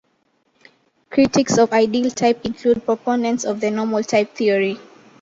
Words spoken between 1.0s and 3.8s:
Critics of ideal type include proponents of the